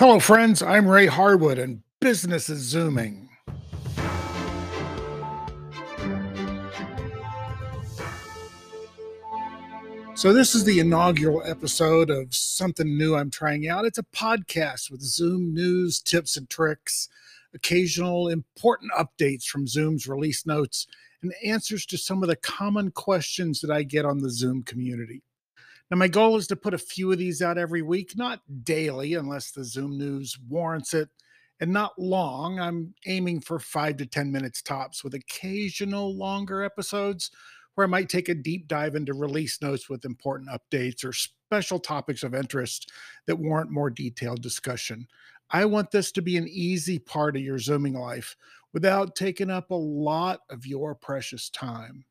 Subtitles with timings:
[0.00, 0.62] Hello, friends.
[0.62, 3.28] I'm Ray Harwood, and business is zooming.
[10.14, 13.84] So, this is the inaugural episode of something new I'm trying out.
[13.84, 17.10] It's a podcast with Zoom news, tips, and tricks,
[17.52, 20.86] occasional important updates from Zoom's release notes,
[21.20, 25.20] and answers to some of the common questions that I get on the Zoom community.
[25.90, 29.14] Now, my goal is to put a few of these out every week, not daily,
[29.14, 31.08] unless the Zoom news warrants it,
[31.58, 32.60] and not long.
[32.60, 37.30] I'm aiming for five to 10 minutes tops with occasional longer episodes
[37.74, 41.78] where I might take a deep dive into release notes with important updates or special
[41.78, 42.92] topics of interest
[43.26, 45.08] that warrant more detailed discussion.
[45.50, 48.36] I want this to be an easy part of your Zooming life
[48.72, 52.04] without taking up a lot of your precious time.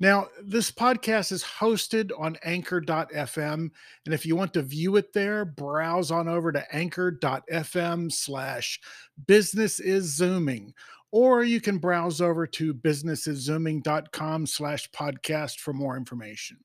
[0.00, 3.70] Now, this podcast is hosted on anchor.fm.
[4.04, 8.80] And if you want to view it there, browse on over to anchor.fm slash
[9.26, 10.74] business is zooming.
[11.12, 16.58] Or you can browse over to businessiszooming.com slash podcast for more information.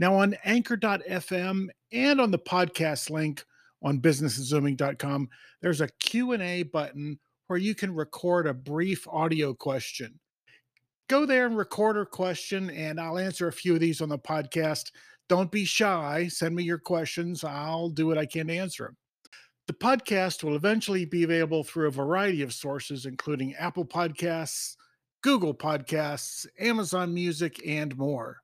[0.00, 3.44] Now, on anchor.fm and on the podcast link
[3.80, 5.28] on businessiszooming.com,
[5.62, 10.18] there's a Q&A button where you can record a brief audio question
[11.08, 14.18] go there and record a question, and I'll answer a few of these on the
[14.18, 14.90] podcast.
[15.28, 16.28] Don't be shy.
[16.28, 17.44] Send me your questions.
[17.44, 18.96] I'll do what I can to answer them.
[19.66, 24.76] The podcast will eventually be available through a variety of sources, including Apple Podcasts,
[25.22, 28.42] Google Podcasts, Amazon Music, and more.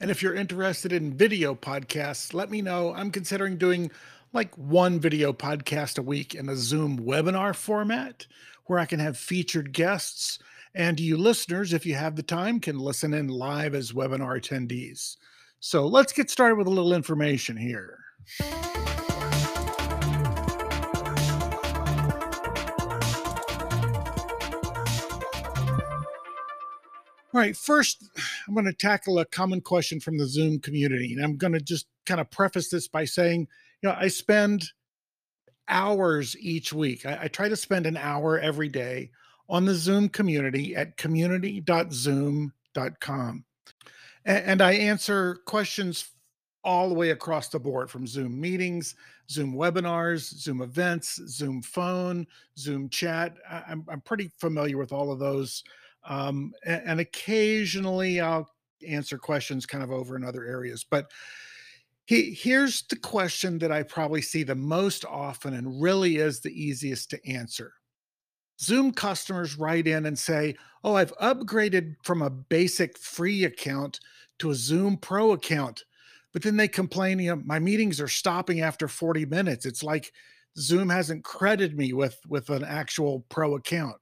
[0.00, 2.92] And if you're interested in video podcasts, let me know.
[2.92, 3.92] I'm considering doing
[4.32, 8.26] like one video podcast a week in a Zoom webinar format
[8.66, 10.40] where I can have featured guests
[10.74, 15.16] and you listeners, if you have the time, can listen in live as webinar attendees.
[15.60, 17.98] So let's get started with a little information here.
[27.34, 28.10] All right, first,
[28.46, 31.14] I'm going to tackle a common question from the Zoom community.
[31.14, 33.48] And I'm going to just kind of preface this by saying,
[33.82, 34.64] you know, I spend
[35.68, 37.06] hours each week.
[37.06, 39.10] I, I try to spend an hour every day
[39.52, 43.44] on the Zoom community at community.zoom.com.
[44.24, 46.08] And I answer questions
[46.64, 48.94] all the way across the board from Zoom meetings,
[49.28, 52.24] Zoom webinars, Zoom events, Zoom phone,
[52.56, 53.36] Zoom chat.
[53.50, 55.62] I'm, I'm pretty familiar with all of those.
[56.08, 58.48] Um, and, and occasionally I'll
[58.86, 60.82] answer questions kind of over in other areas.
[60.88, 61.10] But
[62.06, 66.48] he, here's the question that I probably see the most often and really is the
[66.50, 67.74] easiest to answer.
[68.60, 74.00] Zoom customers write in and say, Oh, I've upgraded from a basic free account
[74.38, 75.84] to a Zoom Pro account.
[76.32, 79.66] But then they complain, you know, my meetings are stopping after 40 minutes.
[79.66, 80.12] It's like
[80.58, 83.96] Zoom hasn't credited me with, with an actual pro account.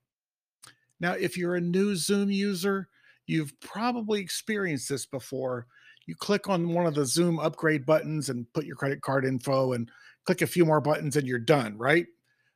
[1.00, 2.88] Now, if you're a new Zoom user,
[3.26, 5.66] you've probably experienced this before.
[6.06, 9.72] You click on one of the Zoom upgrade buttons and put your credit card info
[9.72, 9.90] and
[10.24, 12.06] click a few more buttons and you're done, right?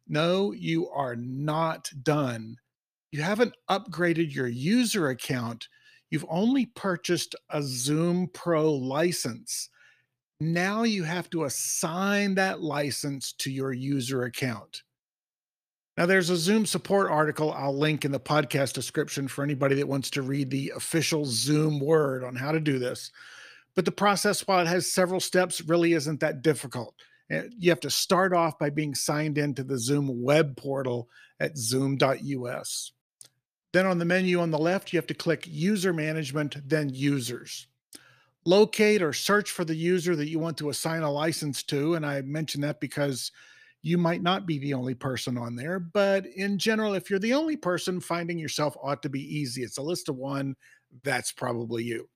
[0.06, 2.58] No, you are not done.
[3.10, 5.68] You haven't upgraded your user account.
[6.10, 9.70] You've only purchased a Zoom Pro license.
[10.40, 14.82] Now you have to assign that license to your user account.
[15.96, 19.86] Now, there's a Zoom support article I'll link in the podcast description for anybody that
[19.86, 23.12] wants to read the official Zoom word on how to do this.
[23.76, 26.94] But the process, while it has several steps, really isn't that difficult.
[27.30, 31.08] Eh, you have to start off by being signed into the Zoom web portal
[31.40, 32.92] at zoom.us.
[33.72, 37.66] Then on the menu on the left, you have to click User Management, then Users.
[38.46, 41.94] Locate or search for the user that you want to assign a license to.
[41.94, 43.32] And I mention that because
[43.82, 45.80] you might not be the only person on there.
[45.80, 49.62] But in general, if you're the only person, finding yourself ought to be easy.
[49.62, 50.54] It's a list of one.
[51.02, 52.08] That's probably you.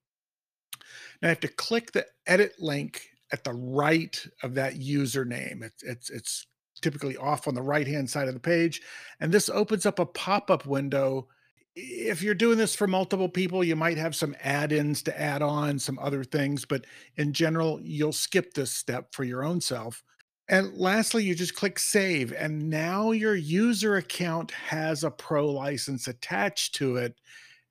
[1.20, 3.02] Now I have to click the edit link
[3.32, 5.62] at the right of that username.
[5.62, 6.46] It's it's it's
[6.80, 8.80] typically off on the right hand side of the page,
[9.20, 11.28] and this opens up a pop up window.
[11.74, 15.78] If you're doing this for multiple people, you might have some add-ins to add on
[15.78, 16.84] some other things, but
[17.16, 20.02] in general, you'll skip this step for your own self.
[20.48, 26.08] And lastly, you just click save, and now your user account has a pro license
[26.08, 27.14] attached to it,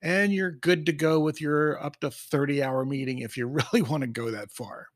[0.01, 3.81] and you're good to go with your up to 30 hour meeting if you really
[3.81, 4.87] want to go that far.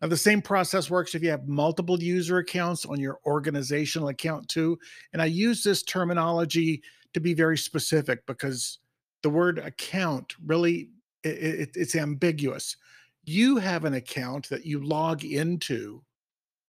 [0.00, 4.48] Now, the same process works if you have multiple user accounts on your organizational account
[4.48, 4.78] too.
[5.12, 6.82] And I use this terminology
[7.14, 8.78] to be very specific because
[9.22, 10.90] the word account really
[11.24, 12.76] it, it, it's ambiguous.
[13.24, 16.02] You have an account that you log into,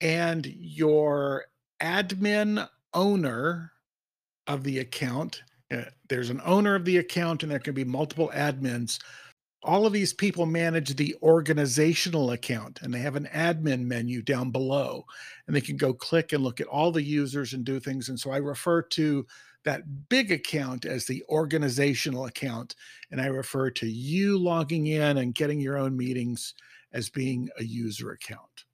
[0.01, 1.45] and your
[1.81, 3.71] admin owner
[4.47, 5.43] of the account.
[5.71, 8.99] Uh, there's an owner of the account, and there can be multiple admins.
[9.63, 14.51] All of these people manage the organizational account, and they have an admin menu down
[14.51, 15.05] below,
[15.45, 18.09] and they can go click and look at all the users and do things.
[18.09, 19.25] And so I refer to
[19.63, 22.75] that big account as the organizational account,
[23.11, 26.53] and I refer to you logging in and getting your own meetings
[26.93, 28.65] as being a user account.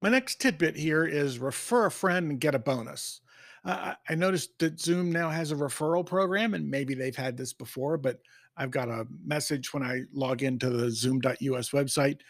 [0.00, 3.20] My next tidbit here is refer a friend and get a bonus.
[3.64, 7.52] Uh, I noticed that Zoom now has a referral program, and maybe they've had this
[7.52, 8.20] before, but
[8.56, 12.20] I've got a message when I log into the zoom.us website.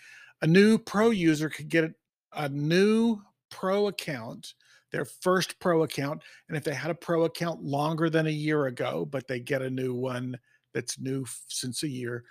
[0.43, 1.93] A new pro user could get
[2.32, 4.55] a new pro account,
[4.91, 6.23] their first pro account.
[6.49, 9.62] And if they had a pro account longer than a year ago, but they get
[9.62, 10.38] a new one
[10.73, 12.25] that's new since a year,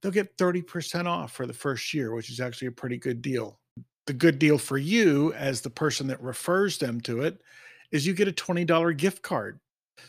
[0.00, 3.60] they'll get 30% off for the first year, which is actually a pretty good deal
[4.08, 7.42] the good deal for you as the person that refers them to it
[7.92, 9.60] is you get a $20 gift card.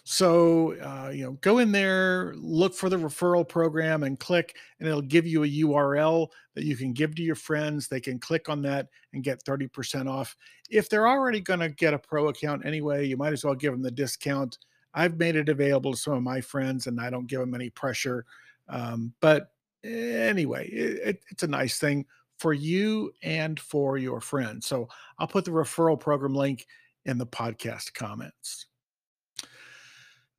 [0.04, 4.88] So, uh, you know, go in there, look for the referral program and click, and
[4.88, 7.88] it'll give you a URL that you can give to your friends.
[7.88, 10.36] They can click on that and get 30% off.
[10.70, 13.74] If they're already going to get a pro account anyway, you might as well give
[13.74, 14.58] them the discount.
[14.94, 17.70] I've made it available to some of my friends and I don't give them any
[17.70, 18.26] pressure.
[18.68, 19.52] Um, but
[19.84, 22.06] anyway, it, it, it's a nice thing
[22.38, 24.66] for you and for your friends.
[24.66, 24.88] So
[25.18, 26.66] I'll put the referral program link
[27.06, 28.68] in the podcast comments.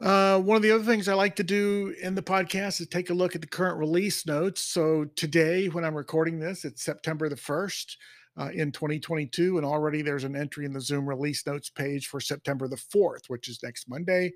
[0.01, 3.11] Uh, one of the other things I like to do in the podcast is take
[3.11, 4.63] a look at the current release notes.
[4.63, 7.97] So today, when I'm recording this, it's September the 1st
[8.39, 12.19] uh, in 2022, and already there's an entry in the Zoom release notes page for
[12.19, 14.33] September the 4th, which is next Monday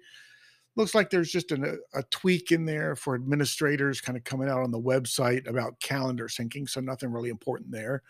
[0.76, 4.49] looks like there's just an, a, a tweak in there for administrators kind of coming
[4.49, 6.67] out on the website about calendar syncing.
[6.69, 8.02] So nothing really important there.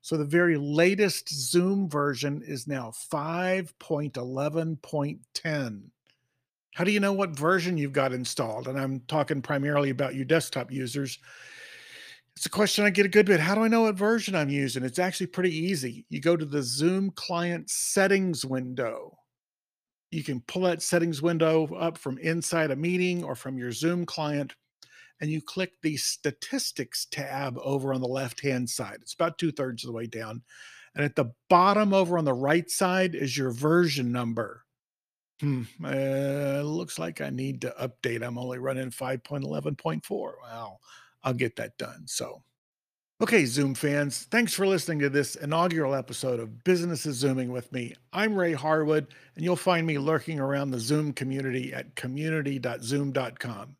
[0.00, 5.90] So the very latest Zoom version is now 5.11.10.
[6.74, 8.68] How do you know what version you've got installed?
[8.68, 11.18] And I'm talking primarily about you desktop users.
[12.36, 13.40] It's a question I get a good bit.
[13.40, 14.84] How do I know what version I'm using?
[14.84, 16.06] It's actually pretty easy.
[16.08, 19.18] You go to the Zoom client settings window
[20.10, 24.06] you can pull that settings window up from inside a meeting or from your Zoom
[24.06, 24.54] client,
[25.20, 28.98] and you click the statistics tab over on the left hand side.
[29.02, 30.42] It's about two thirds of the way down.
[30.94, 34.64] And at the bottom over on the right side is your version number.
[35.40, 38.22] Hmm, uh, looks like I need to update.
[38.24, 40.34] I'm only running 5.11.4.
[40.42, 40.78] Wow,
[41.22, 42.06] I'll get that done.
[42.06, 42.42] So
[43.22, 47.72] Okay, Zoom fans, thanks for listening to this inaugural episode of Business is Zooming with
[47.72, 47.96] me.
[48.12, 53.77] I'm Ray Harwood, and you'll find me lurking around the Zoom community at community.zoom.com.